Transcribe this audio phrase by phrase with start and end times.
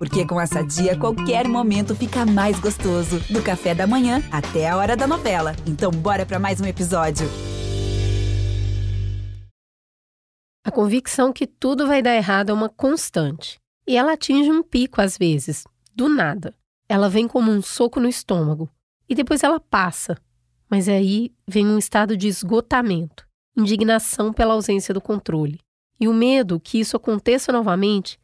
[0.00, 3.20] Porque com essa dia, qualquer momento fica mais gostoso.
[3.30, 5.54] Do café da manhã até a hora da novela.
[5.66, 7.28] Então, bora para mais um episódio.
[10.64, 13.60] A convicção que tudo vai dar errado é uma constante.
[13.86, 15.64] E ela atinge um pico às vezes,
[15.94, 16.54] do nada.
[16.88, 18.70] Ela vem como um soco no estômago.
[19.06, 20.16] E depois ela passa.
[20.70, 25.60] Mas aí vem um estado de esgotamento, indignação pela ausência do controle.
[26.00, 28.18] E o medo que isso aconteça novamente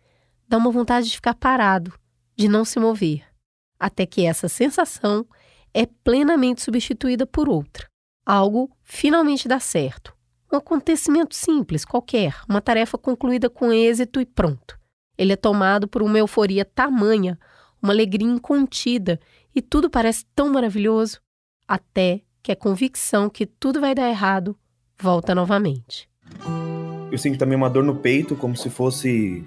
[0.49, 1.93] dá uma vontade de ficar parado,
[2.37, 3.25] de não se mover,
[3.79, 5.27] até que essa sensação
[5.75, 7.87] é plenamente substituída por outra.
[8.25, 10.15] Algo finalmente dá certo.
[10.53, 14.79] Um acontecimento simples, qualquer, uma tarefa concluída com êxito e pronto.
[15.19, 17.39] Ele é tomado por uma euforia tamanha,
[17.83, 19.21] uma alegria incontida,
[19.55, 21.21] e tudo parece tão maravilhoso,
[21.67, 24.57] até que a convicção que tudo vai dar errado
[25.01, 26.09] volta novamente.
[27.11, 29.45] Eu sinto também uma dor no peito, como se fosse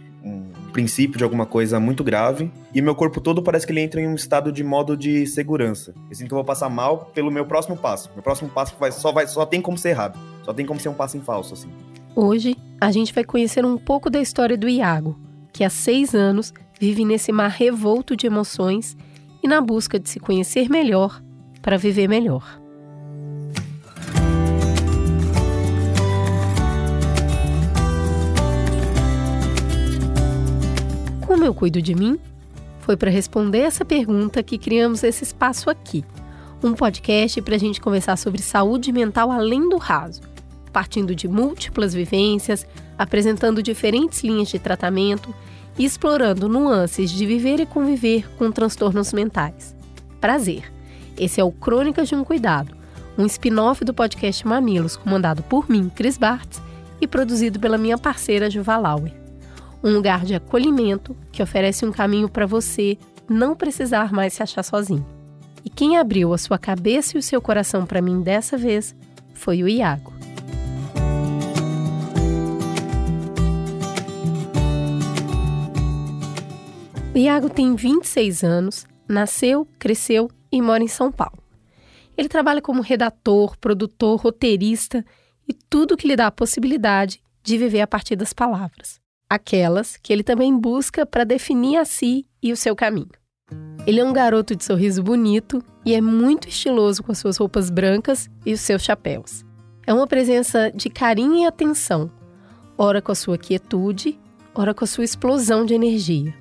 [0.70, 4.08] princípio de alguma coisa muito grave, e meu corpo todo parece que ele entra em
[4.08, 5.94] um estado de modo de segurança.
[6.10, 8.10] Eu sinto que eu vou passar mal pelo meu próximo passo.
[8.14, 10.20] Meu próximo passo vai, só, vai, só tem como ser errado.
[10.44, 11.70] Só tem como ser um passo em falso, assim.
[12.16, 15.20] Hoje, a gente vai conhecer um pouco da história do Iago,
[15.54, 18.96] que há seis anos vive nesse mar revolto de emoções
[19.44, 21.22] e na busca de se conhecer melhor
[21.62, 22.59] para viver melhor.
[31.50, 32.20] Eu cuido de mim?
[32.80, 36.06] Foi para responder essa pergunta que criamos esse espaço aqui.
[36.64, 40.22] Um podcast para a gente conversar sobre saúde mental além do raso,
[40.72, 45.34] partindo de múltiplas vivências, apresentando diferentes linhas de tratamento
[45.78, 49.76] e explorando nuances de viver e conviver com transtornos mentais.
[50.22, 50.72] Prazer!
[51.18, 52.76] Esse é o Crônicas de um Cuidado,
[53.18, 56.62] um spin-off do podcast Mamilos, comandado por mim, Cris Bartz,
[57.02, 59.19] e produzido pela minha parceira Juva Lauer
[59.84, 62.98] um lugar de acolhimento que oferece um caminho para você
[63.30, 65.06] não precisar mais se achar sozinho.
[65.64, 68.96] E quem abriu a sua cabeça e o seu coração para mim dessa vez
[69.34, 70.14] foi o Iago.
[77.14, 81.38] O Iago tem 26 anos, nasceu, cresceu e mora em São Paulo.
[82.18, 85.06] Ele trabalha como redator, produtor, roteirista
[85.48, 88.99] e tudo que lhe dá a possibilidade de viver a partir das palavras
[89.30, 93.10] aquelas que ele também busca para definir a si e o seu caminho.
[93.86, 97.70] Ele é um garoto de sorriso bonito e é muito estiloso com as suas roupas
[97.70, 99.46] brancas e os seus chapéus.
[99.86, 102.12] É uma presença de carinho e atenção,
[102.78, 104.20] ora com a sua quietude,
[104.54, 106.34] ora com a sua explosão de energia.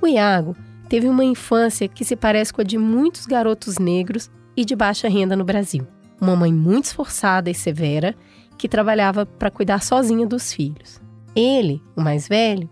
[0.00, 0.56] O Iago
[0.88, 5.08] teve uma infância que se parece com a de muitos garotos negros e de baixa
[5.08, 5.86] renda no Brasil.
[6.20, 8.14] Uma mãe muito esforçada e severa
[8.56, 11.00] que trabalhava para cuidar sozinha dos filhos.
[11.34, 12.68] Ele, o mais velho,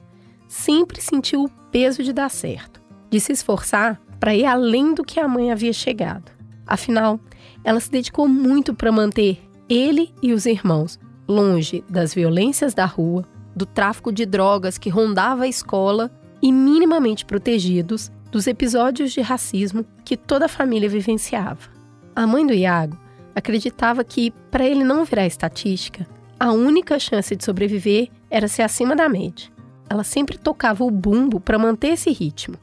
[0.48, 5.18] sempre sentiu o peso de dar certo, de se esforçar para ir além do que
[5.18, 6.30] a mãe havia chegado.
[6.66, 7.18] Afinal,
[7.64, 13.24] ela se dedicou muito para manter ele e os irmãos longe das violências da rua,
[13.54, 16.10] do tráfico de drogas que rondava a escola
[16.42, 21.68] e minimamente protegidos dos episódios de racismo que toda a família vivenciava.
[22.14, 22.96] A mãe do Iago
[23.34, 26.06] acreditava que, para ele não virar estatística,
[26.40, 29.50] a única chance de sobreviver era ser acima da média.
[29.90, 32.56] Ela sempre tocava o bumbo para manter esse ritmo.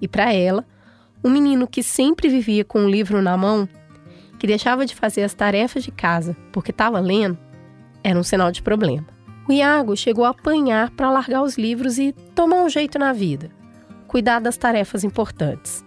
[0.00, 0.64] E para ela,
[1.24, 3.68] um menino que sempre vivia com um livro na mão,
[4.38, 7.36] que deixava de fazer as tarefas de casa porque estava lendo,
[8.04, 9.06] era um sinal de problema.
[9.48, 13.50] O Iago chegou a apanhar para largar os livros e tomar um jeito na vida,
[14.06, 15.84] cuidar das tarefas importantes.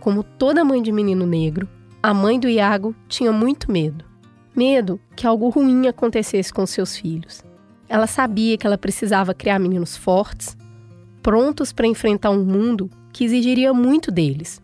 [0.00, 1.66] Como toda mãe de menino negro,
[2.02, 4.09] a mãe do Iago tinha muito medo
[4.54, 7.42] medo que algo ruim acontecesse com seus filhos.
[7.88, 10.56] Ela sabia que ela precisava criar meninos fortes,
[11.22, 14.62] prontos para enfrentar um mundo que exigiria muito deles,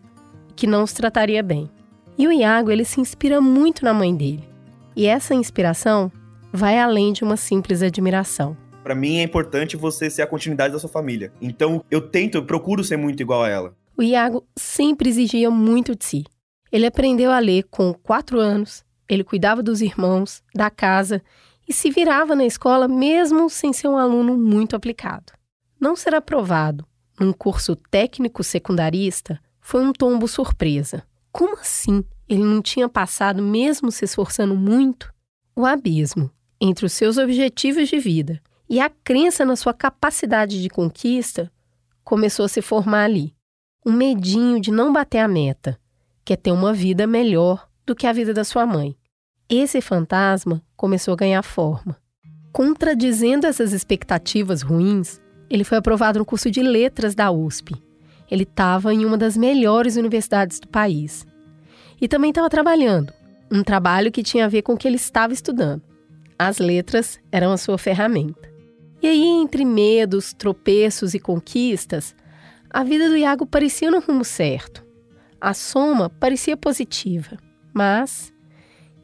[0.55, 1.69] que não os trataria bem.
[2.17, 4.47] E o Iago, ele se inspira muito na mãe dele.
[4.95, 6.11] E essa inspiração
[6.51, 8.57] vai além de uma simples admiração.
[8.83, 11.31] Para mim é importante você ser a continuidade da sua família.
[11.41, 13.75] Então eu tento, eu procuro ser muito igual a ela.
[13.97, 16.23] O Iago sempre exigia muito de si.
[16.71, 21.21] Ele aprendeu a ler com 4 anos, ele cuidava dos irmãos, da casa
[21.67, 25.33] e se virava na escola mesmo sem ser um aluno muito aplicado.
[25.79, 26.85] Não ser aprovado
[27.19, 31.03] num curso técnico secundarista foi um tombo surpresa.
[31.31, 32.03] Como assim?
[32.27, 35.13] Ele não tinha passado, mesmo se esforçando muito?
[35.55, 40.69] O abismo entre os seus objetivos de vida e a crença na sua capacidade de
[40.69, 41.51] conquista
[42.03, 43.35] começou a se formar ali.
[43.85, 45.79] Um medinho de não bater a meta,
[46.25, 48.95] que é ter uma vida melhor do que a vida da sua mãe.
[49.49, 51.95] Esse fantasma começou a ganhar forma.
[52.51, 57.81] Contradizendo essas expectativas ruins, ele foi aprovado no curso de letras da USP
[58.29, 61.25] Ele estava em uma das melhores universidades do país.
[61.99, 63.13] E também estava trabalhando,
[63.49, 65.81] um trabalho que tinha a ver com o que ele estava estudando.
[66.37, 68.51] As letras eram a sua ferramenta.
[69.01, 72.13] E aí, entre medos, tropeços e conquistas,
[72.69, 74.85] a vida do Iago parecia no rumo certo.
[75.39, 77.37] A soma parecia positiva,
[77.77, 78.33] mas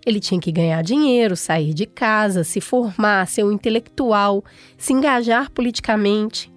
[0.03, 4.43] ele tinha que ganhar dinheiro, sair de casa, se formar, ser um intelectual,
[4.77, 6.51] se engajar politicamente.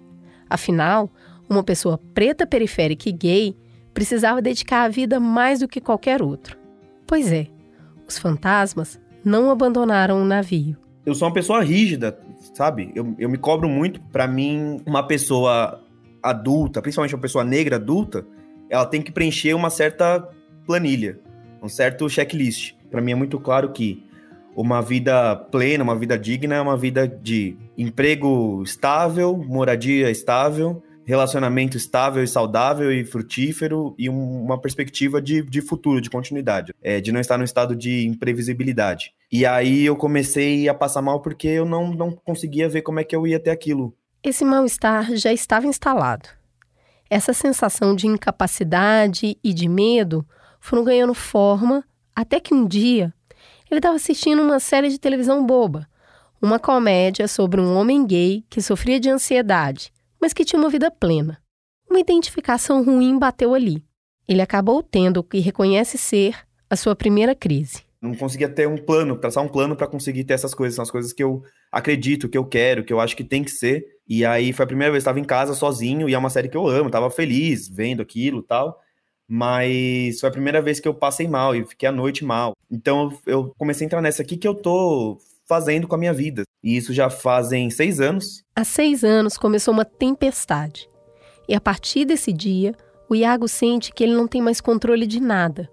[0.49, 1.11] Afinal,
[1.47, 3.55] uma pessoa preta, periférica e gay
[3.93, 6.57] precisava dedicar a vida mais do que qualquer outro.
[7.05, 7.47] Pois é,
[8.07, 10.75] os fantasmas não abandonaram o navio.
[11.05, 12.19] Eu sou uma pessoa rígida,
[12.53, 12.91] sabe?
[12.95, 14.01] Eu, eu me cobro muito.
[14.11, 15.81] Para mim, uma pessoa
[16.21, 18.25] adulta, principalmente uma pessoa negra adulta,
[18.69, 20.27] ela tem que preencher uma certa
[20.65, 21.19] planilha,
[21.67, 22.73] um certo checklist.
[22.89, 24.03] Para mim é muito claro que
[24.55, 31.77] uma vida plena, uma vida digna é uma vida de emprego estável, moradia estável, relacionamento
[31.77, 36.99] estável e saudável e frutífero e um, uma perspectiva de, de futuro, de continuidade, é,
[36.99, 39.13] de não estar no estado de imprevisibilidade.
[39.31, 43.03] E aí eu comecei a passar mal porque eu não, não conseguia ver como é
[43.03, 43.93] que eu ia ter aquilo.
[44.23, 46.29] Esse mal-estar já estava instalado.
[47.09, 50.25] Essa sensação de incapacidade e de medo
[50.67, 51.83] foram ganhando forma
[52.15, 53.13] até que um dia
[53.69, 55.87] ele estava assistindo uma série de televisão boba,
[56.41, 60.91] uma comédia sobre um homem gay que sofria de ansiedade mas que tinha uma vida
[60.91, 61.39] plena.
[61.89, 63.83] Uma identificação ruim bateu ali.
[64.27, 66.35] Ele acabou tendo o que reconhece ser
[66.69, 67.83] a sua primeira crise.
[68.01, 70.75] Não conseguia ter um plano, traçar um plano para conseguir ter essas coisas.
[70.75, 71.41] São as coisas que eu
[71.71, 73.85] acredito, que eu quero, que eu acho que tem que ser.
[74.07, 76.57] E aí foi a primeira vez estava em casa sozinho e é uma série que
[76.57, 78.79] eu amo, tava feliz vendo aquilo tal.
[79.29, 82.53] Mas foi a primeira vez que eu passei mal e fiquei a noite mal.
[82.71, 86.43] Então eu comecei a entrar nessa aqui que eu tô fazendo com a minha vida.
[86.63, 88.43] E isso já fazem seis anos.
[88.55, 90.89] Há seis anos começou uma tempestade.
[91.47, 92.75] E a partir desse dia,
[93.09, 95.69] o Iago sente que ele não tem mais controle de nada.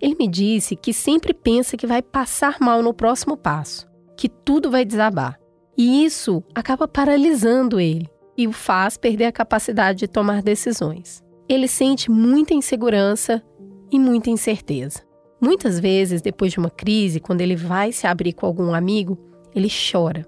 [0.00, 3.86] Ele me disse que sempre pensa que vai passar mal no próximo passo,
[4.16, 5.38] que tudo vai desabar.
[5.76, 11.22] E isso acaba paralisando ele e o faz perder a capacidade de tomar decisões.
[11.50, 13.42] Ele sente muita insegurança
[13.90, 15.02] e muita incerteza.
[15.40, 19.18] Muitas vezes, depois de uma crise, quando ele vai se abrir com algum amigo,
[19.52, 20.24] ele chora.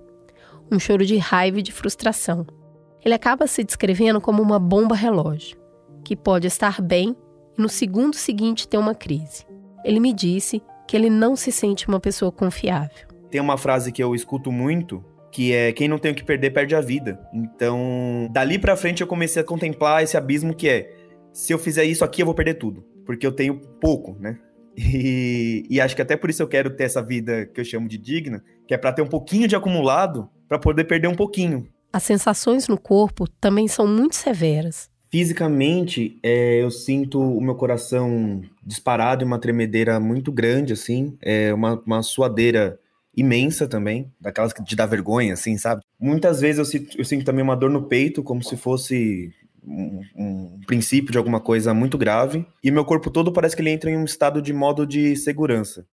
[0.68, 2.44] Um choro de raiva e de frustração.
[3.04, 5.56] Ele acaba se descrevendo como uma bomba relógio,
[6.04, 7.14] que pode estar bem
[7.56, 9.46] e no segundo seguinte ter uma crise.
[9.84, 13.06] Ele me disse que ele não se sente uma pessoa confiável.
[13.30, 16.50] Tem uma frase que eu escuto muito, que é quem não tem o que perder
[16.50, 17.20] perde a vida.
[17.32, 21.01] Então, dali para frente eu comecei a contemplar esse abismo que é
[21.32, 24.38] se eu fizer isso aqui eu vou perder tudo, porque eu tenho pouco, né?
[24.76, 27.86] E, e, acho que até por isso eu quero ter essa vida que eu chamo
[27.86, 31.68] de digna, que é para ter um pouquinho de acumulado para poder perder um pouquinho.
[31.92, 34.90] As sensações no corpo também são muito severas.
[35.10, 41.52] Fisicamente, é, eu sinto o meu coração disparado e uma tremedeira muito grande, assim, é
[41.52, 42.78] uma, uma suadeira
[43.14, 45.82] imensa também, daquelas que te dá vergonha, assim, sabe?
[46.00, 49.30] Muitas vezes eu sinto, eu sinto também uma dor no peito, como se fosse
[49.64, 53.70] um, um, princípio de alguma coisa muito grave e meu corpo todo parece que ele
[53.70, 55.86] entra em um estado de modo de segurança.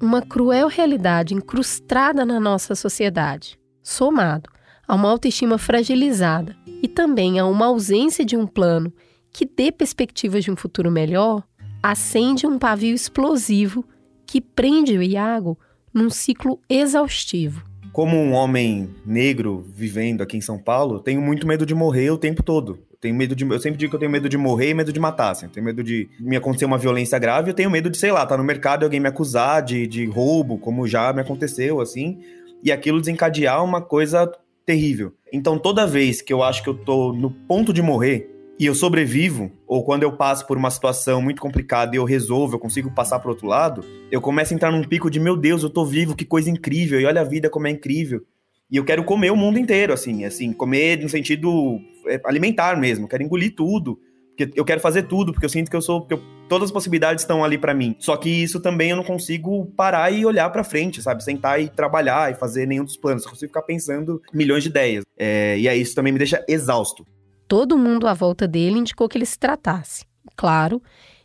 [0.00, 4.50] Uma cruel realidade incrustada na nossa sociedade, somado
[4.86, 8.92] a uma autoestima fragilizada e também a uma ausência de um plano
[9.32, 11.42] que dê perspectivas de um futuro melhor,
[11.82, 13.84] acende um pavio explosivo
[14.26, 15.58] que prende o Iago
[15.92, 17.62] num ciclo exaustivo.
[17.92, 22.18] Como um homem negro vivendo aqui em São Paulo, tenho muito medo de morrer o
[22.18, 23.44] tempo todo tenho medo de.
[23.44, 25.30] Eu sempre digo que eu tenho medo de morrer e medo de matar.
[25.30, 25.46] Assim.
[25.46, 27.50] Eu tenho medo de me acontecer uma violência grave.
[27.50, 30.04] Eu tenho medo de, sei lá, tá no mercado e alguém me acusar de, de
[30.06, 32.18] roubo, como já me aconteceu, assim.
[32.62, 34.30] E aquilo desencadear uma coisa
[34.66, 35.14] terrível.
[35.32, 38.74] Então, toda vez que eu acho que eu tô no ponto de morrer e eu
[38.74, 42.90] sobrevivo, ou quando eu passo por uma situação muito complicada e eu resolvo, eu consigo
[42.90, 45.84] passar pro outro lado, eu começo a entrar num pico de, meu Deus, eu tô
[45.86, 48.26] vivo, que coisa incrível, e olha a vida como é incrível.
[48.70, 53.08] E eu quero comer o mundo inteiro, assim, assim, comer no sentido é, alimentar mesmo,
[53.08, 53.98] quero engolir tudo,
[54.36, 56.72] porque eu quero fazer tudo, porque eu sinto que eu sou, que eu, todas as
[56.72, 57.96] possibilidades estão ali para mim.
[57.98, 61.24] Só que isso também eu não consigo parar e olhar para frente, sabe?
[61.24, 63.24] Sentar e trabalhar e fazer nenhum dos planos.
[63.24, 65.04] Eu consigo ficar pensando milhões de ideias.
[65.18, 67.04] É, e aí isso também me deixa exausto.
[67.48, 70.04] Todo mundo à volta dele indicou que ele se tratasse.
[70.36, 70.80] Claro,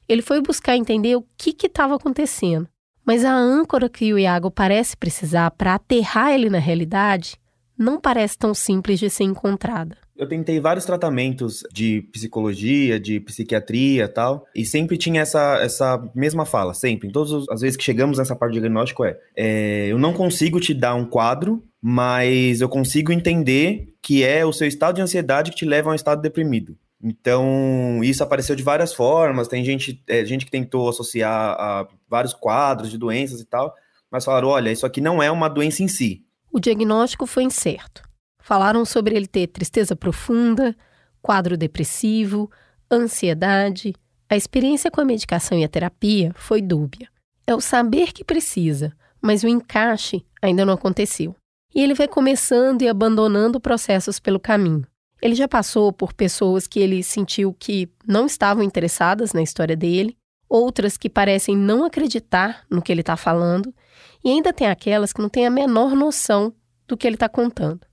[0.10, 2.68] ele foi buscar entender o que estava acontecendo.
[3.06, 7.38] Mas a âncora que o Iago parece precisar para aterrar ele na realidade
[7.78, 9.98] não parece tão simples de ser encontrada.
[10.16, 16.46] Eu tentei vários tratamentos de psicologia, de psiquiatria tal, e sempre tinha essa, essa mesma
[16.46, 17.08] fala, sempre.
[17.08, 20.60] Em todas as vezes que chegamos nessa parte de diagnóstico é, é, eu não consigo
[20.60, 25.50] te dar um quadro, mas eu consigo entender que é o seu estado de ansiedade
[25.50, 26.78] que te leva a um estado deprimido.
[27.04, 29.50] Então, isso apareceu de várias formas.
[29.50, 33.76] Tem gente, é, gente que tentou associar a vários quadros de doenças e tal,
[34.10, 36.26] mas falaram: olha, isso aqui não é uma doença em si.
[36.50, 38.02] O diagnóstico foi incerto.
[38.40, 40.74] Falaram sobre ele ter tristeza profunda,
[41.22, 42.50] quadro depressivo,
[42.90, 43.94] ansiedade.
[44.30, 47.10] A experiência com a medicação e a terapia foi dúbia.
[47.46, 51.36] É o saber que precisa, mas o encaixe ainda não aconteceu.
[51.76, 54.86] E ele vai começando e abandonando processos pelo caminho.
[55.24, 60.18] Ele já passou por pessoas que ele sentiu que não estavam interessadas na história dele,
[60.50, 63.74] outras que parecem não acreditar no que ele está falando,
[64.22, 66.54] e ainda tem aquelas que não têm a menor noção
[66.86, 67.88] do que ele está contando.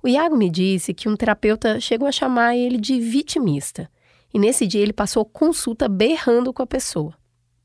[0.00, 3.90] O Iago me disse que um terapeuta chegou a chamar ele de vitimista,
[4.32, 7.12] e nesse dia ele passou consulta berrando com a pessoa.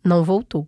[0.04, 0.68] Não voltou.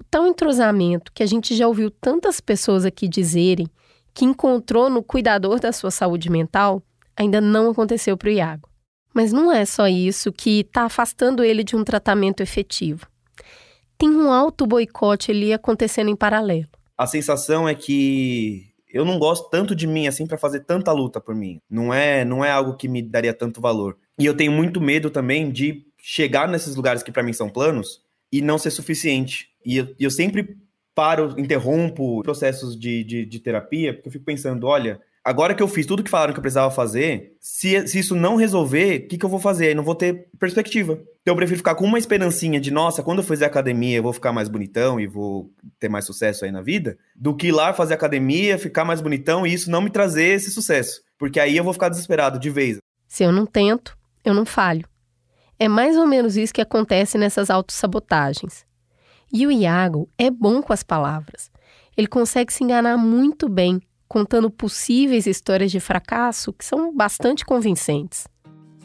[0.00, 3.68] O tal entrosamento que a gente já ouviu tantas pessoas aqui dizerem
[4.14, 6.82] que encontrou no cuidador da sua saúde mental
[7.18, 8.68] ainda não aconteceu para o Iago.
[9.12, 13.06] Mas não é só isso que está afastando ele de um tratamento efetivo.
[13.96, 16.68] Tem um alto boicote ali acontecendo em paralelo.
[16.96, 21.20] A sensação é que eu não gosto tanto de mim assim para fazer tanta luta
[21.20, 21.60] por mim.
[21.68, 23.96] Não é, não é algo que me daria tanto valor.
[24.18, 28.02] E eu tenho muito medo também de chegar nesses lugares que para mim são planos
[28.30, 29.48] e não ser suficiente.
[29.64, 30.56] E eu, eu sempre
[30.94, 35.68] paro, interrompo processos de, de, de terapia, porque eu fico pensando, olha, agora que eu
[35.68, 39.18] fiz tudo que falaram que eu precisava fazer, se, se isso não resolver, o que,
[39.18, 39.68] que eu vou fazer?
[39.68, 40.94] Aí não vou ter perspectiva.
[41.20, 44.14] Então eu prefiro ficar com uma esperancinha de, nossa, quando eu fizer academia eu vou
[44.14, 47.74] ficar mais bonitão e vou ter mais sucesso aí na vida, do que ir lá
[47.74, 51.02] fazer academia, ficar mais bonitão e isso não me trazer esse sucesso.
[51.18, 52.78] Porque aí eu vou ficar desesperado de vez.
[53.06, 54.88] Se eu não tento, eu não falho.
[55.58, 58.64] É mais ou menos isso que acontece nessas autossabotagens.
[59.30, 61.50] E o Iago é bom com as palavras.
[61.96, 68.26] Ele consegue se enganar muito bem contando possíveis histórias de fracasso que são bastante convincentes.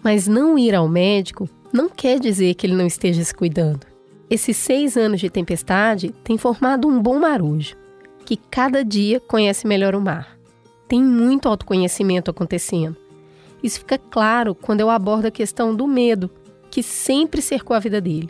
[0.03, 3.87] Mas não ir ao médico não quer dizer que ele não esteja se cuidando.
[4.29, 7.75] Esses seis anos de tempestade têm formado um bom marujo,
[8.25, 10.37] que cada dia conhece melhor o mar.
[10.87, 12.97] Tem muito autoconhecimento acontecendo.
[13.63, 16.29] Isso fica claro quando eu abordo a questão do medo,
[16.69, 18.29] que sempre cercou a vida dele.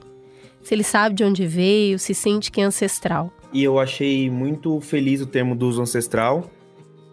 [0.61, 3.31] Se ele sabe de onde veio, se sente que é ancestral.
[3.51, 6.49] E eu achei muito feliz o termo do uso ancestral,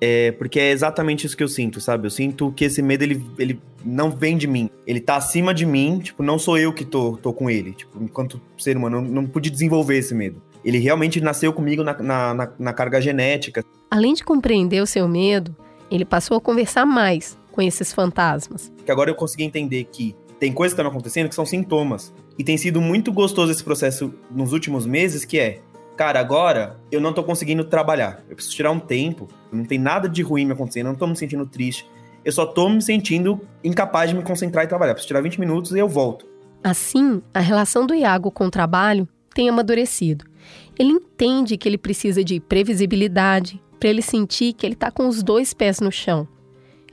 [0.01, 2.07] é, porque é exatamente isso que eu sinto, sabe?
[2.07, 4.71] Eu sinto que esse medo, ele, ele não vem de mim.
[4.87, 7.73] Ele tá acima de mim, tipo, não sou eu que tô, tô com ele.
[7.73, 10.41] Tipo, enquanto ser humano, eu não pude desenvolver esse medo.
[10.65, 13.63] Ele realmente nasceu comigo na, na, na, na carga genética.
[13.91, 15.55] Além de compreender o seu medo,
[15.91, 18.73] ele passou a conversar mais com esses fantasmas.
[18.85, 22.13] Que agora eu consegui entender que tem coisas que estão acontecendo que são sintomas.
[22.39, 25.61] E tem sido muito gostoso esse processo nos últimos meses, que é
[26.01, 28.25] cara, agora eu não tô conseguindo trabalhar.
[28.27, 29.29] Eu preciso tirar um tempo.
[29.53, 31.87] Não tem nada de ruim me acontecendo, eu não tô me sentindo triste.
[32.25, 34.93] Eu só tô me sentindo incapaz de me concentrar e trabalhar.
[34.93, 36.25] Eu preciso tirar 20 minutos e eu volto.
[36.65, 40.25] Assim, a relação do Iago com o trabalho tem amadurecido.
[40.79, 45.23] Ele entende que ele precisa de previsibilidade para ele sentir que ele está com os
[45.23, 46.27] dois pés no chão.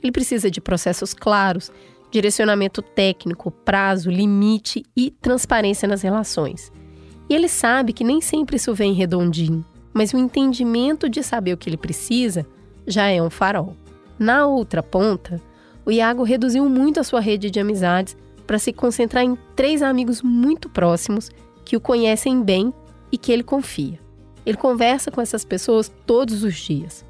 [0.04, 1.72] Ele precisa de processos claros,
[2.12, 6.74] direcionamento técnico, prazo, limite e transparência nas relações.
[7.30, 11.58] E ele sabe que nem sempre isso vem redondinho, mas o entendimento de saber o
[11.58, 12.46] que ele precisa
[12.86, 13.76] já é um farol.
[14.18, 15.42] Na outra ponta,
[15.86, 18.16] o Iago reduziu muito a sua rede de amizades
[18.46, 21.30] para se concentrar em três amigos muito próximos
[21.66, 22.74] que o conhecem bem
[23.12, 24.00] e que ele confia.
[24.46, 27.06] Ele conversa com essas pessoas todos os dias.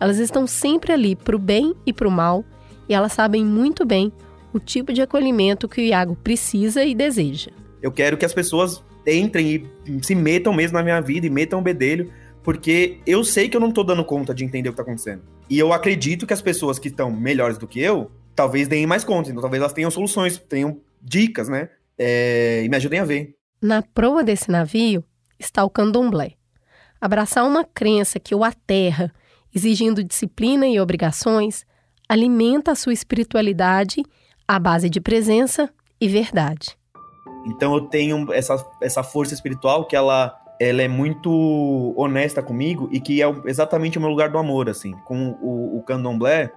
[0.00, 2.42] Elas estão sempre ali para o bem e para o mal
[2.88, 4.10] e elas sabem muito bem
[4.52, 7.50] o tipo de acolhimento que o Iago precisa e deseja.
[7.82, 11.58] Eu quero que as pessoas entrem e se metam mesmo na minha vida e metam
[11.58, 14.76] o bedelho, porque eu sei que eu não tô dando conta de entender o que
[14.76, 15.22] tá acontecendo.
[15.48, 19.04] E eu acredito que as pessoas que estão melhores do que eu, talvez deem mais
[19.04, 21.68] conta, então talvez elas tenham soluções, tenham dicas, né?
[21.98, 23.34] É, e me ajudem a ver.
[23.60, 25.04] Na proa desse navio
[25.38, 26.32] está o candomblé.
[27.00, 29.12] Abraçar uma crença que o aterra,
[29.54, 31.66] exigindo disciplina e obrigações,
[32.08, 34.02] alimenta a sua espiritualidade
[34.46, 36.79] à base de presença e verdade.
[37.46, 43.00] Então eu tenho essa, essa força espiritual que ela, ela é muito honesta comigo e
[43.00, 44.92] que é exatamente o meu lugar do amor, assim.
[45.04, 46.52] Com o, o candomblé,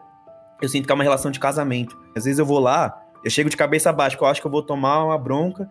[0.62, 1.98] eu sinto que é uma relação de casamento.
[2.16, 4.52] Às vezes eu vou lá, eu chego de cabeça baixa, que eu acho que eu
[4.52, 5.70] vou tomar uma bronca,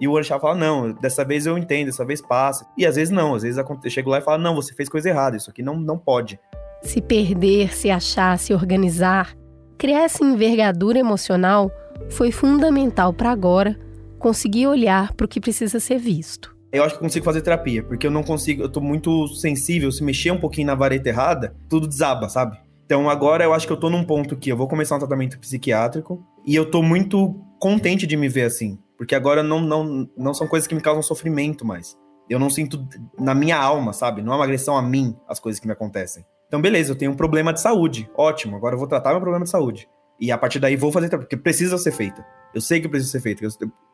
[0.00, 2.66] e o orixá fala, não, dessa vez eu entendo, dessa vez passa.
[2.76, 5.10] E às vezes não, às vezes eu chego lá e falo, não, você fez coisa
[5.10, 6.40] errada, isso aqui não, não pode.
[6.82, 9.36] Se perder, se achar, se organizar,
[9.76, 11.70] criar essa envergadura emocional
[12.08, 13.78] foi fundamental para agora
[14.20, 16.54] conseguir olhar para o que precisa ser visto.
[16.72, 20.04] Eu acho que consigo fazer terapia, porque eu não consigo, eu tô muito sensível, se
[20.04, 22.56] mexer um pouquinho na vareta errada, tudo desaba, sabe?
[22.84, 25.38] Então agora eu acho que eu tô num ponto que eu vou começar um tratamento
[25.38, 28.78] psiquiátrico e eu tô muito contente de me ver assim.
[28.96, 31.96] Porque agora não, não, não são coisas que me causam sofrimento mais.
[32.28, 32.86] Eu não sinto
[33.18, 34.22] na minha alma, sabe?
[34.22, 36.24] Não é uma agressão a mim as coisas que me acontecem.
[36.46, 38.10] Então, beleza, eu tenho um problema de saúde.
[38.14, 39.88] Ótimo, agora eu vou tratar meu problema de saúde.
[40.20, 42.24] E a partir daí vou fazer terapia, porque precisa ser feita.
[42.54, 43.46] Eu sei que precisa ser feita.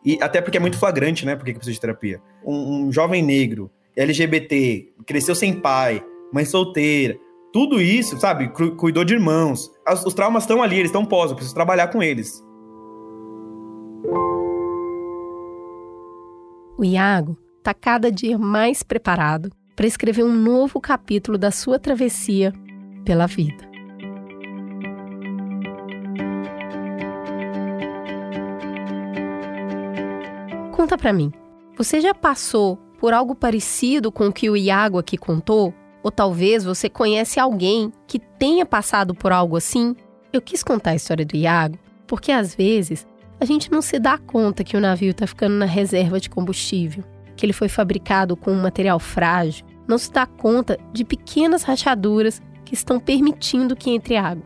[0.04, 1.36] E até porque é muito flagrante, né?
[1.36, 2.20] Porque precisa de terapia.
[2.44, 7.16] Um, um jovem negro, LGBT, cresceu sem pai, mãe solteira,
[7.52, 8.48] tudo isso, sabe?
[8.48, 9.70] Cuidou de irmãos.
[10.04, 12.44] os traumas estão ali, eles estão pós, eu preciso trabalhar com eles.
[16.78, 22.52] O Iago está cada dia mais preparado para escrever um novo capítulo da sua travessia
[23.04, 23.65] pela vida.
[30.76, 31.32] Conta para mim,
[31.74, 35.72] você já passou por algo parecido com o que o Iago aqui contou?
[36.02, 39.96] Ou talvez você conhece alguém que tenha passado por algo assim?
[40.30, 43.06] Eu quis contar a história do Iago porque às vezes
[43.40, 47.02] a gente não se dá conta que o navio está ficando na reserva de combustível,
[47.34, 52.42] que ele foi fabricado com um material frágil, não se dá conta de pequenas rachaduras
[52.66, 54.44] que estão permitindo que entre água.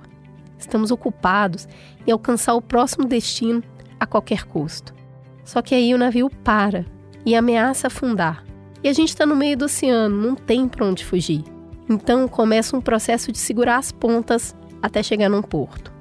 [0.56, 1.66] Estamos ocupados
[2.06, 3.64] em alcançar o próximo destino
[3.98, 4.99] a qualquer custo.
[5.44, 6.84] Só que aí o navio para
[7.24, 8.44] e ameaça afundar.
[8.82, 11.44] E a gente está no meio do oceano, não tem para onde fugir.
[11.88, 15.92] Então começa um processo de segurar as pontas até chegar num porto.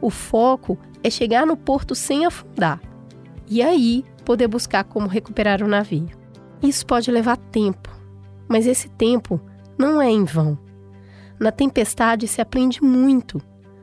[0.00, 2.80] O foco é chegar no porto sem afundar
[3.48, 6.08] e aí poder buscar como recuperar o navio.
[6.62, 7.90] Isso pode levar tempo,
[8.48, 9.40] mas esse tempo
[9.78, 10.58] não é em vão.
[11.38, 13.40] Na tempestade se aprende muito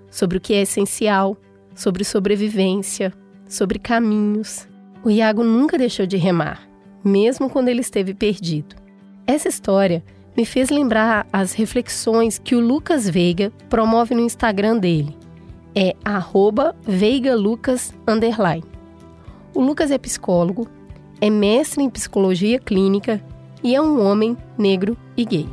[0.09, 1.37] sobre o que é essencial,
[1.75, 3.13] sobre sobrevivência,
[3.47, 4.67] sobre caminhos.
[5.03, 6.67] O Iago nunca deixou de remar,
[7.03, 8.75] mesmo quando ele esteve perdido.
[9.25, 10.03] Essa história
[10.37, 15.21] me fez lembrar as reflexões que o Lucas Veiga promove no Instagram dele
[15.75, 15.95] é
[16.85, 17.93] veigalucas
[19.53, 20.67] O Lucas é psicólogo,
[21.19, 23.21] é mestre em psicologia clínica
[23.63, 25.47] e é um homem negro e gay.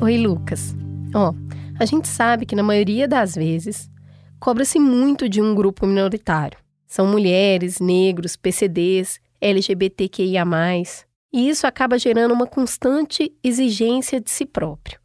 [0.00, 0.74] Oi, Lucas.
[1.14, 1.32] Ó,
[1.78, 3.90] a gente sabe que na maioria das vezes
[4.40, 6.58] cobra-se muito de um grupo minoritário.
[6.86, 10.44] São mulheres, negros, PCDs, LGBTQIA.
[11.32, 14.98] E isso acaba gerando uma constante exigência de si próprio.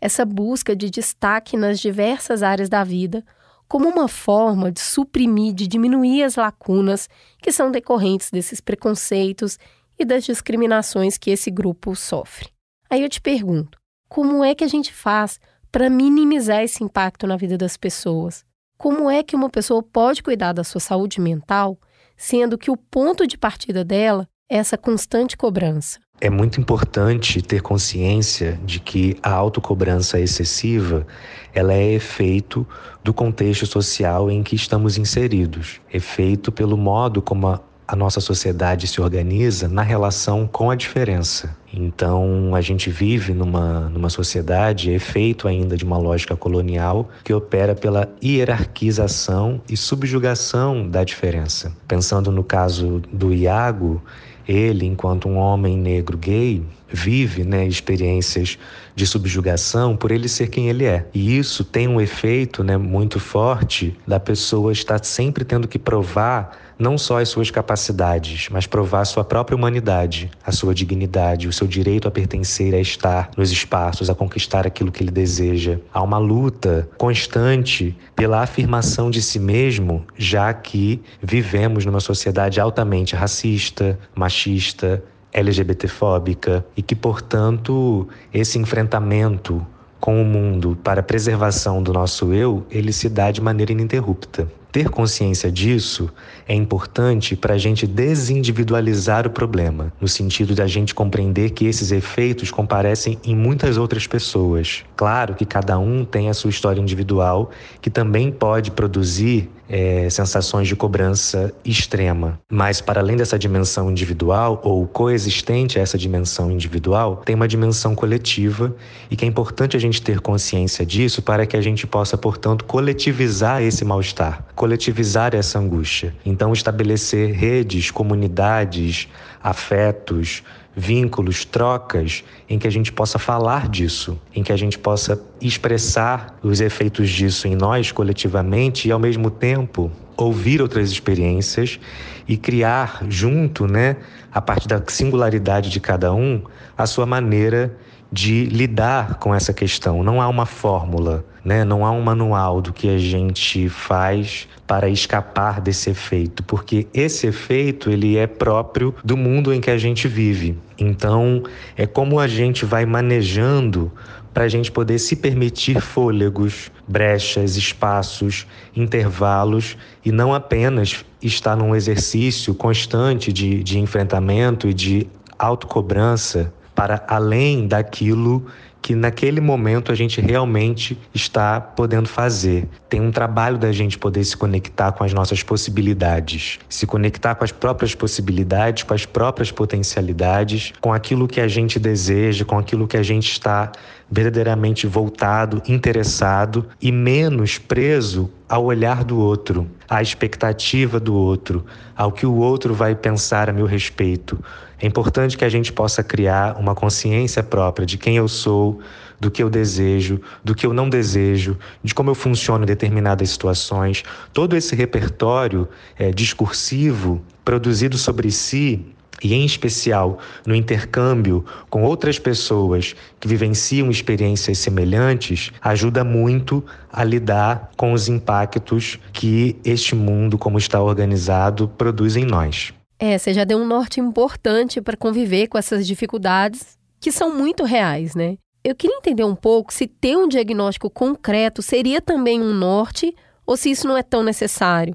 [0.00, 3.24] Essa busca de destaque nas diversas áreas da vida,
[3.66, 7.08] como uma forma de suprimir, de diminuir as lacunas
[7.40, 9.58] que são decorrentes desses preconceitos
[9.98, 12.48] e das discriminações que esse grupo sofre.
[12.90, 13.78] Aí eu te pergunto:
[14.08, 15.38] como é que a gente faz
[15.70, 18.44] para minimizar esse impacto na vida das pessoas?
[18.76, 21.78] Como é que uma pessoa pode cuidar da sua saúde mental,
[22.16, 26.00] sendo que o ponto de partida dela essa constante cobrança?
[26.20, 31.06] É muito importante ter consciência de que a autocobrança excessiva
[31.54, 32.66] ela é efeito
[33.02, 38.86] do contexto social em que estamos inseridos, efeito pelo modo como a, a nossa sociedade
[38.86, 41.56] se organiza na relação com a diferença.
[41.74, 47.74] Então, a gente vive numa, numa sociedade efeito ainda de uma lógica colonial que opera
[47.74, 51.72] pela hierarquização e subjugação da diferença.
[51.88, 54.00] Pensando no caso do Iago,
[54.46, 58.56] ele, enquanto um homem negro gay, vive né, experiências
[58.94, 61.08] de subjugação por ele ser quem ele é.
[61.12, 66.69] E isso tem um efeito né, muito forte da pessoa estar sempre tendo que provar
[66.80, 71.66] não só as suas capacidades, mas provar sua própria humanidade, a sua dignidade, o seu
[71.66, 75.78] direito a pertencer, a estar nos espaços, a conquistar aquilo que ele deseja.
[75.92, 83.14] Há uma luta constante pela afirmação de si mesmo, já que vivemos numa sociedade altamente
[83.14, 89.64] racista, machista, LGBTfóbica e que, portanto, esse enfrentamento
[90.00, 94.50] com o mundo para a preservação do nosso eu, ele se dá de maneira ininterrupta.
[94.72, 96.08] Ter consciência disso
[96.46, 101.66] é importante para a gente desindividualizar o problema, no sentido de a gente compreender que
[101.66, 104.84] esses efeitos comparecem em muitas outras pessoas.
[104.94, 110.66] Claro que cada um tem a sua história individual, que também pode produzir é, sensações
[110.66, 112.40] de cobrança extrema.
[112.50, 117.94] Mas, para além dessa dimensão individual, ou coexistente a essa dimensão individual, tem uma dimensão
[117.94, 118.74] coletiva
[119.08, 122.64] e que é importante a gente ter consciência disso para que a gente possa, portanto,
[122.64, 126.12] coletivizar esse mal-estar, coletivizar essa angústia.
[126.26, 129.08] Então, estabelecer redes, comunidades,
[129.42, 130.42] afetos,
[130.76, 136.38] vínculos, trocas em que a gente possa falar disso, em que a gente possa expressar
[136.42, 141.80] os efeitos disso em nós coletivamente e ao mesmo tempo ouvir outras experiências
[142.28, 143.96] e criar junto, né,
[144.32, 146.42] a partir da singularidade de cada um,
[146.76, 147.76] a sua maneira
[148.12, 150.02] de lidar com essa questão.
[150.02, 151.64] Não há uma fórmula, né?
[151.64, 157.26] não há um manual do que a gente faz para escapar desse efeito, porque esse
[157.26, 160.56] efeito ele é próprio do mundo em que a gente vive.
[160.78, 161.42] Então,
[161.76, 163.92] é como a gente vai manejando
[164.32, 171.74] para a gente poder se permitir fôlegos, brechas, espaços, intervalos e não apenas estar num
[171.74, 175.06] exercício constante de, de enfrentamento e de
[175.38, 178.46] autocobrança para além daquilo
[178.82, 182.66] que naquele momento a gente realmente está podendo fazer.
[182.88, 187.44] Tem um trabalho da gente poder se conectar com as nossas possibilidades, se conectar com
[187.44, 192.88] as próprias possibilidades, com as próprias potencialidades, com aquilo que a gente deseja, com aquilo
[192.88, 193.70] que a gente está
[194.10, 201.64] verdadeiramente voltado, interessado e menos preso ao olhar do outro, à expectativa do outro,
[201.96, 204.42] ao que o outro vai pensar a meu respeito.
[204.80, 208.80] É importante que a gente possa criar uma consciência própria de quem eu sou,
[209.20, 213.28] do que eu desejo, do que eu não desejo, de como eu funciono em determinadas
[213.28, 214.02] situações.
[214.32, 215.68] Todo esse repertório
[215.98, 218.84] é, discursivo produzido sobre si
[219.22, 227.04] e, em especial, no intercâmbio com outras pessoas que vivenciam experiências semelhantes, ajuda muito a
[227.04, 232.72] lidar com os impactos que este mundo, como está organizado, produz em nós.
[232.98, 237.64] É, você já deu um norte importante para conviver com essas dificuldades que são muito
[237.64, 238.36] reais, né?
[238.62, 243.14] Eu queria entender um pouco se ter um diagnóstico concreto seria também um norte
[243.46, 244.94] ou se isso não é tão necessário.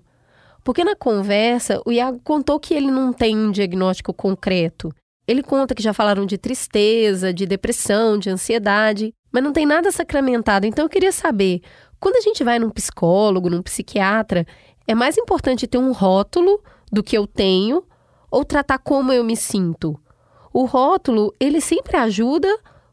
[0.66, 4.92] Porque na conversa, o Iago contou que ele não tem um diagnóstico concreto.
[5.28, 9.92] Ele conta que já falaram de tristeza, de depressão, de ansiedade, mas não tem nada
[9.92, 10.66] sacramentado.
[10.66, 11.62] Então eu queria saber,
[12.00, 14.44] quando a gente vai num psicólogo, num psiquiatra,
[14.88, 16.60] é mais importante ter um rótulo
[16.92, 17.84] do que eu tenho
[18.32, 19.96] ou tratar como eu me sinto?
[20.52, 22.50] O rótulo, ele sempre ajuda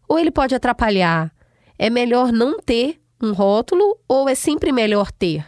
[0.06, 1.32] ou ele pode atrapalhar?
[1.78, 5.46] É melhor não ter um rótulo ou é sempre melhor ter?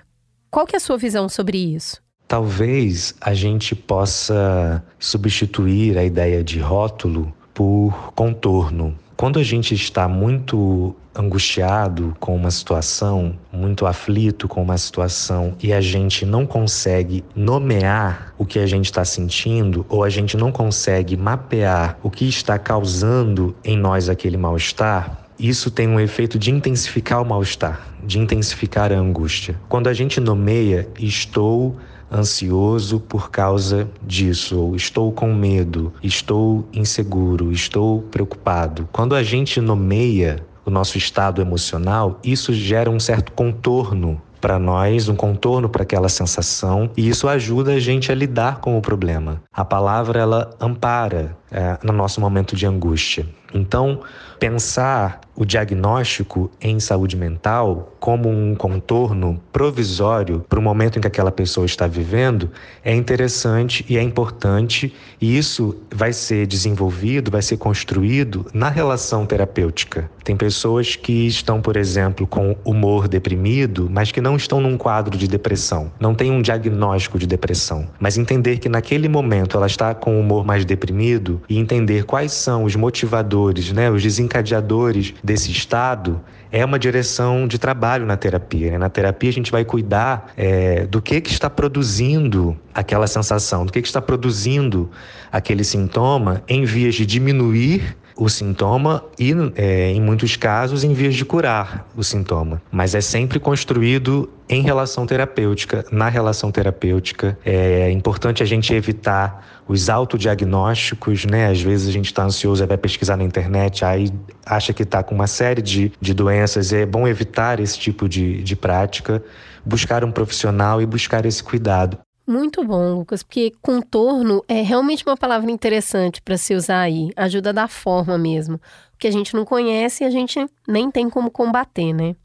[0.51, 2.04] Qual que é a sua visão sobre isso?
[2.35, 8.99] Talvez a gente possa substituir a ideia de rótulo por contorno.
[9.16, 15.73] Quando a gente está muito angustiado com uma situação, muito aflito com uma situação e
[15.73, 20.51] a gente não consegue nomear o que a gente está sentindo ou a gente não
[20.51, 26.51] consegue mapear o que está causando em nós aquele mal-estar, isso tem um efeito de
[26.51, 29.55] intensificar o mal-estar, de intensificar a angústia.
[29.68, 31.77] Quando a gente nomeia, estou
[32.12, 38.88] ansioso por causa disso, ou estou com medo, estou inseguro, estou preocupado.
[38.93, 45.09] Quando a gente nomeia o nosso estado emocional, isso gera um certo contorno para nós,
[45.09, 49.40] um contorno para aquela sensação, e isso ajuda a gente a lidar com o problema.
[49.51, 53.25] A palavra ela ampara é, no nosso momento de angústia.
[53.55, 54.01] Então,
[54.40, 61.07] pensar o diagnóstico em saúde mental como um contorno provisório para o momento em que
[61.07, 62.51] aquela pessoa está vivendo
[62.85, 69.25] é interessante e é importante, e isso vai ser desenvolvido, vai ser construído na relação
[69.25, 70.11] terapêutica.
[70.23, 75.17] Tem pessoas que estão, por exemplo, com humor deprimido, mas que não estão num quadro
[75.17, 79.95] de depressão, não tem um diagnóstico de depressão, mas entender que naquele momento ela está
[79.95, 86.21] com humor mais deprimido e entender quais são os motivadores, né, os desencadeadores desse estado,
[86.51, 88.71] é uma direção de trabalho na terapia.
[88.71, 88.79] Né?
[88.79, 93.73] Na terapia a gente vai cuidar é, do que, que está produzindo aquela sensação, do
[93.73, 94.89] que, que está produzindo
[95.33, 101.14] aquele sintoma em vias de diminuir o sintoma e, é, em muitos casos, em vias
[101.14, 102.62] de curar o sintoma.
[102.70, 107.38] Mas é sempre construído em relação terapêutica, na relação terapêutica.
[107.44, 111.48] É importante a gente evitar os autodiagnósticos, né?
[111.48, 114.11] Às vezes a gente está ansioso vai pesquisar na internet, aí
[114.44, 116.72] acha que está com uma série de, de doenças.
[116.72, 119.22] É bom evitar esse tipo de, de prática,
[119.64, 121.98] buscar um profissional e buscar esse cuidado.
[122.27, 127.11] Muito bom, Lucas, porque contorno é realmente uma palavra interessante para se usar aí.
[127.15, 128.59] Ajuda da forma mesmo.
[128.93, 132.17] Porque a gente não conhece e a gente nem tem como combater, né?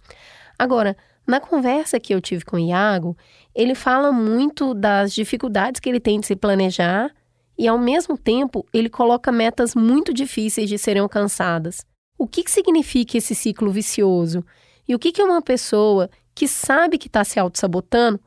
[0.58, 0.96] Agora,
[1.28, 3.16] na conversa que eu tive com o Iago,
[3.54, 7.12] ele fala muito das dificuldades que ele tem de se planejar
[7.58, 11.86] e, ao mesmo tempo, ele coloca metas muito difíceis de serem alcançadas.
[12.18, 14.46] O que, que significa esse ciclo vicioso?
[14.88, 18.20] E o que, que uma pessoa que sabe que está se auto-sabotando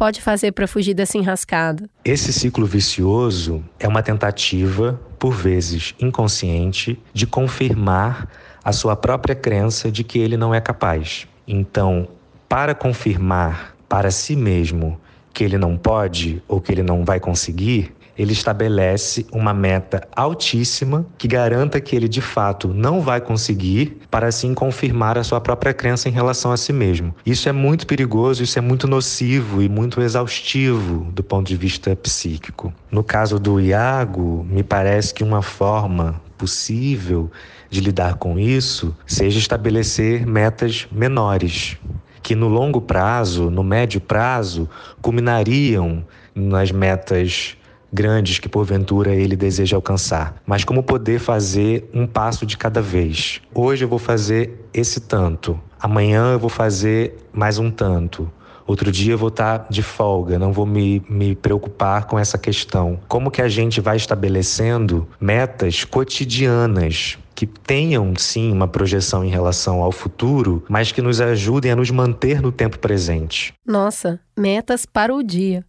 [0.00, 1.86] pode fazer para fugir dessa enrascada?
[2.02, 8.26] Esse ciclo vicioso é uma tentativa, por vezes inconsciente, de confirmar
[8.64, 11.28] a sua própria crença de que ele não é capaz.
[11.46, 12.08] Então,
[12.48, 14.98] para confirmar para si mesmo
[15.34, 21.06] que ele não pode ou que ele não vai conseguir, ele estabelece uma meta altíssima
[21.16, 25.72] que garanta que ele de fato não vai conseguir, para assim confirmar a sua própria
[25.72, 27.14] crença em relação a si mesmo.
[27.24, 31.96] Isso é muito perigoso, isso é muito nocivo e muito exaustivo do ponto de vista
[31.96, 32.70] psíquico.
[32.90, 37.30] No caso do Iago, me parece que uma forma possível
[37.70, 41.78] de lidar com isso seja estabelecer metas menores,
[42.22, 44.68] que no longo prazo, no médio prazo,
[45.00, 46.04] culminariam
[46.34, 47.56] nas metas
[47.92, 53.40] grandes que porventura ele deseja alcançar, mas como poder fazer um passo de cada vez.
[53.54, 58.30] Hoje eu vou fazer esse tanto, amanhã eu vou fazer mais um tanto.
[58.66, 63.00] Outro dia eu vou estar de folga, não vou me, me preocupar com essa questão.
[63.08, 69.82] Como que a gente vai estabelecendo metas cotidianas que tenham sim uma projeção em relação
[69.82, 73.54] ao futuro, mas que nos ajudem a nos manter no tempo presente.
[73.66, 75.64] Nossa, metas para o dia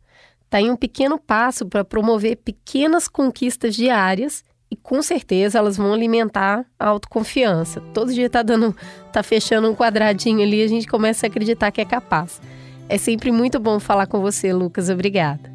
[0.52, 5.94] está em um pequeno passo para promover pequenas conquistas diárias e com certeza elas vão
[5.94, 7.80] alimentar a autoconfiança.
[7.94, 8.76] Todo dia está dando,
[9.14, 12.42] tá fechando um quadradinho ali, a gente começa a acreditar que é capaz.
[12.90, 14.90] É sempre muito bom falar com você, Lucas.
[14.90, 15.50] Obrigada.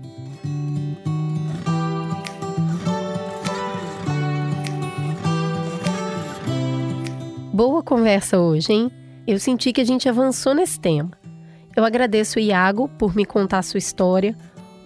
[7.53, 8.91] Boa conversa hoje, hein?
[9.27, 11.11] Eu senti que a gente avançou nesse tema.
[11.77, 14.35] Eu agradeço o Iago por me contar sua história,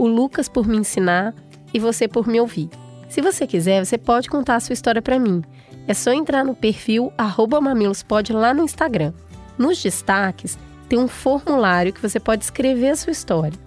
[0.01, 1.35] o Lucas por me ensinar
[1.75, 2.71] e você por me ouvir.
[3.07, 5.45] Se você quiser, você pode contar a sua história para mim.
[5.87, 7.13] É só entrar no perfil
[7.61, 9.13] mamilospod lá no Instagram.
[9.59, 10.59] Nos destaques
[10.89, 13.59] tem um formulário que você pode escrever a sua história.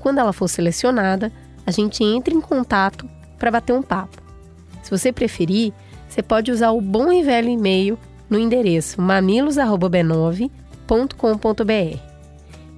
[0.00, 1.32] Quando ela for selecionada,
[1.66, 4.20] a gente entra em contato para bater um papo.
[4.82, 5.72] Se você preferir,
[6.06, 11.98] você pode usar o bom e velho e-mail no endereço mamilos@b9.com.br.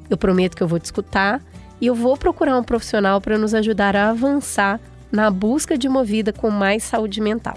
[0.09, 1.43] Eu prometo que eu vou te escutar
[1.83, 6.05] e eu vou procurar um profissional para nos ajudar a avançar na busca de uma
[6.05, 7.57] vida com mais saúde mental.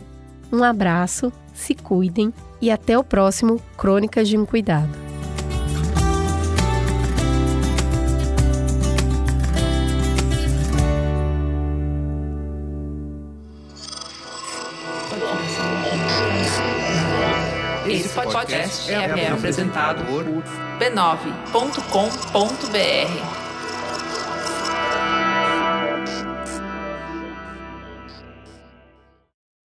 [0.51, 4.89] Um abraço, se cuidem e até o próximo Crônicas de um Cuidado.
[17.88, 20.23] Esse podcast é, é apresentado por
[20.79, 23.35] b9.com.br.